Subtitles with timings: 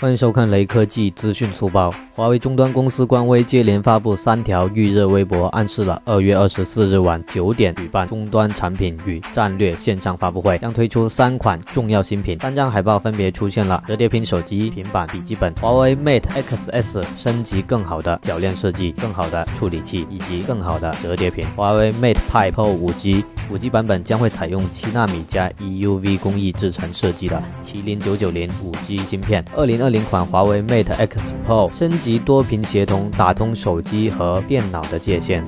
[0.00, 1.92] 欢迎收看雷科技资讯速报。
[2.14, 12.38] 华为终端公司官微接连发布三条预热微博，暗示了二月二十四日晚九点举办终端产品与战略线上发布会，将推出三款重要新品。
[12.38, 15.52] 三张海报分别出现了折叠屏手机、平板、笔记本。
[15.60, 21.44] 华为 Mate X S 升级更好的铰链设计、更好的处理器以及更好的折叠屏。
[21.56, 23.24] 华为 Mate Pi Pro 5G。
[23.50, 29.42] 五 G 版本将会采用七纳米加 EUV 工艺制成设计的麒麟九九零五 G 芯片。
[29.56, 35.36] 二零二20款华为 Mate X Pro 升级多屏协同，打通手机和电脑的界限。